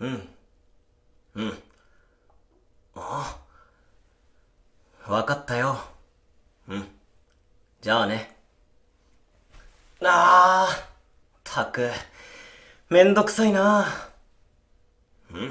[0.00, 0.28] うん。
[1.34, 1.52] うん。
[2.94, 3.38] あ
[5.06, 5.78] あわかったよ。
[6.68, 6.88] うん。
[7.82, 8.34] じゃあね。
[10.02, 11.90] あー、たく、
[12.88, 13.86] めんどくさいな。
[15.32, 15.50] うん。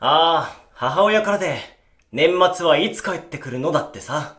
[0.00, 1.58] ああ、母親からで、
[2.10, 4.38] 年末はいつ帰ってくるのだってさ。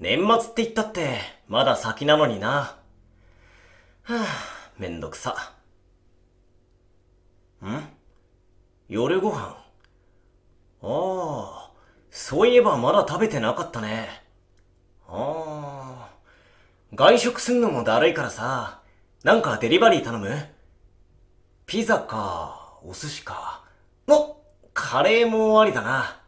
[0.00, 2.48] 年末って言ったって、まだ先なのにな。
[2.48, 2.78] は
[4.08, 4.26] あ、
[4.78, 5.54] めんどくさ。
[7.62, 7.98] ん
[8.98, 9.56] 夜ご飯
[10.82, 11.70] ああ、
[12.10, 14.08] そういえばまだ食べてなかったね。
[15.06, 16.10] ああ、
[16.96, 18.82] 外食すんのもだるいからさ、
[19.22, 20.36] なんかデリバリー頼む？
[21.64, 23.62] ピザか、お寿司か。
[24.08, 24.36] お
[24.74, 26.20] カレーもありだな。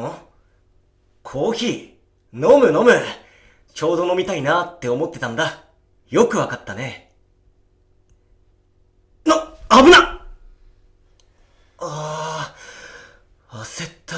[0.00, 0.12] ん？
[1.24, 2.54] コーヒー？
[2.54, 2.92] 飲む飲む
[3.74, 5.64] ちょうど飲みたいなって思ってたんだ。
[6.08, 7.10] よくわかったね。
[9.24, 9.34] な、
[9.82, 10.06] 危な
[11.82, 12.54] ああ、
[13.50, 14.16] 焦った。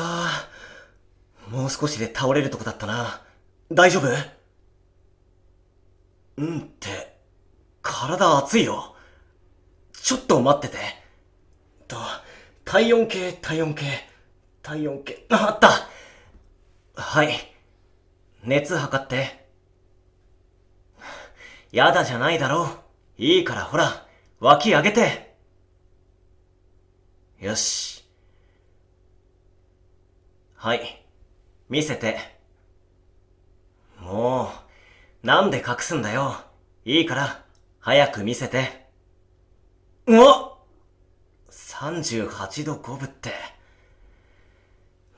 [1.48, 3.22] もう少しで倒れるとこだったな。
[3.70, 4.08] 大丈夫？
[6.36, 7.18] うんって、
[7.82, 8.94] 体熱いよ。
[9.92, 10.78] ちょっと待ってて。
[11.88, 11.96] と、
[12.64, 13.84] 体温計、体温計、
[14.62, 15.88] 体温計、ああった
[17.00, 17.30] はい。
[18.44, 19.48] 熱測って。
[21.70, 22.64] やだじゃないだろ
[23.18, 23.22] う。
[23.22, 24.06] いいからほら、
[24.40, 25.36] 脇上げて。
[27.40, 28.01] よし。
[30.62, 31.04] はい。
[31.68, 32.20] 見せて。
[33.98, 34.52] も
[35.24, 36.36] う、なんで隠すんだよ。
[36.84, 37.44] いいから、
[37.80, 38.86] 早く見せて。
[40.06, 40.56] うわ
[41.50, 43.32] !38 度5分って。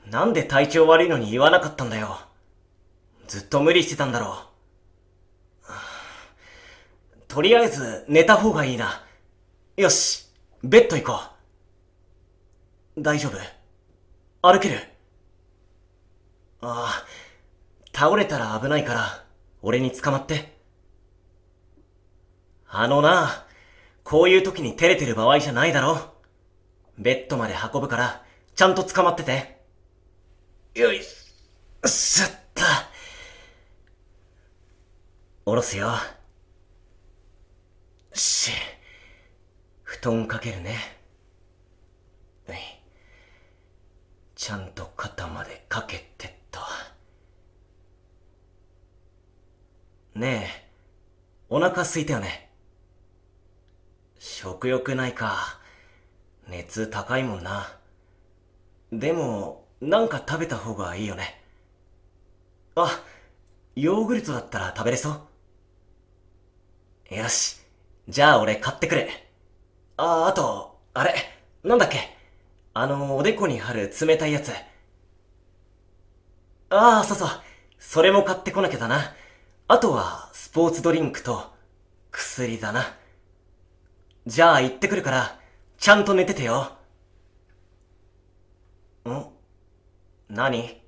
[0.09, 2.17] なんで体調悪いのに言わなかったんだよ。
[3.27, 4.45] ずっと無理してたんだろ
[5.69, 5.71] う。
[7.27, 9.05] とりあえず寝た方がいいな。
[9.77, 10.25] よし、
[10.63, 11.19] ベッド行こ
[12.97, 13.01] う。
[13.03, 13.37] 大丈夫？
[14.41, 14.94] 歩ける？
[16.61, 17.05] ああ、
[17.97, 19.25] 倒れたら危ないから、
[19.61, 20.57] 俺に捕まって。
[22.67, 23.45] あのな、
[24.03, 26.15] こういう時に照れてる場合じゃないだろ。
[26.97, 28.23] ベッドまで運ぶから、
[28.55, 29.61] ちゃんと捕まってて。
[30.75, 31.01] よい
[31.85, 32.61] しょっと。
[35.45, 35.93] 下ろすよ。
[38.13, 38.51] し、
[39.83, 40.77] 布団かけるね。
[42.47, 42.81] はい。
[44.35, 46.59] ちゃんと肩までかけてっと。
[50.15, 50.69] ねえ、
[51.49, 52.49] お腹空いたよね。
[54.17, 55.59] 食欲ないか。
[56.47, 57.77] 熱高いもんな。
[58.93, 61.41] でも、なんか食べた方がいいよね。
[62.75, 63.03] あ、
[63.75, 65.09] ヨーグルトだったら食べれそ
[67.11, 67.57] うよし。
[68.07, 69.09] じゃあ俺買ってくる。
[69.97, 71.13] あ、あと、あれ、
[71.61, 72.15] なんだっけ
[72.73, 74.53] あの、おでこに貼る冷たいやつ。
[76.69, 77.29] ああ、そうそう。
[77.79, 79.13] それも買ってこなきゃだな。
[79.67, 81.51] あとは、スポーツドリンクと、
[82.11, 82.95] 薬だな。
[84.27, 85.39] じゃあ行ってくるから、
[85.79, 86.71] ちゃんと寝ててよ。
[89.07, 89.25] ん？
[90.29, 90.81] 何？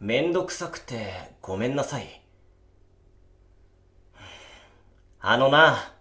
[0.00, 2.22] めんどくさくて、ごめんなさい。
[5.20, 5.92] あのな。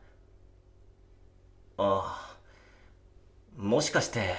[1.78, 2.36] ああ。
[3.58, 4.34] もしかして、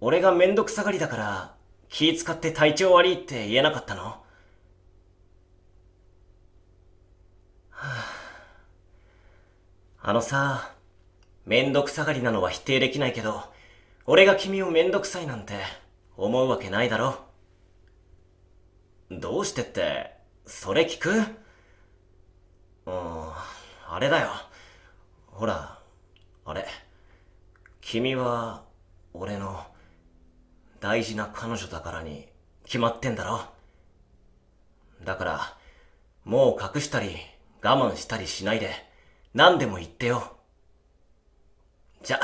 [0.00, 1.54] 俺がめんどくさがりだから、
[1.90, 4.02] 気使って体調悪いって言えなかったの、
[7.70, 8.04] はあ、
[10.00, 10.74] あのさ、
[11.44, 13.42] めんどくさがりなのは否定できないけど、
[14.06, 15.54] 俺が君をめんどくさいなんて
[16.16, 17.16] 思うわけないだろ。
[19.10, 20.12] どうしてって、
[20.46, 21.10] それ聞く？
[22.86, 23.32] うん、
[23.88, 24.28] あれだよ。
[25.26, 25.78] ほら、
[26.44, 26.64] あれ。
[27.80, 28.62] 君は、
[29.12, 29.66] 俺の、
[30.80, 32.28] 大事な彼女だからに、
[32.64, 33.40] 決まってんだろ。
[35.04, 35.56] だから、
[36.24, 37.16] もう隠したり、
[37.62, 38.87] 我慢したりしないで、
[39.38, 40.36] 何でも言ってよ。
[42.02, 42.18] じゃ、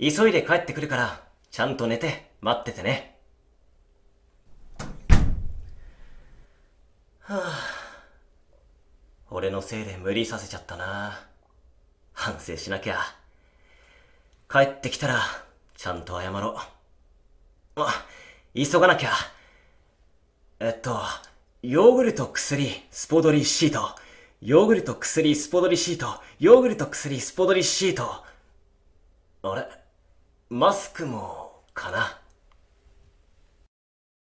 [0.00, 1.22] 急いで帰ってくるから、
[1.52, 3.20] ちゃんと寝て、待っててね。
[7.20, 7.60] はあ、
[9.30, 11.24] 俺のせいで無理させちゃったな。
[12.12, 12.98] 反省しなきゃ。
[14.50, 15.20] 帰ってきたら、
[15.76, 16.56] ちゃんと謝ろ
[17.76, 17.80] う。
[17.80, 18.06] あ、
[18.56, 19.12] 急がなきゃ。
[20.58, 21.00] えっと、
[21.62, 24.03] ヨーグルト薬、スポドリシート。
[24.46, 26.20] ヨーグルト薬、スポドリシート。
[26.38, 28.22] ヨーグルト薬、スポドリシート。
[29.42, 29.66] あれ？
[30.50, 32.18] マスクも、かな？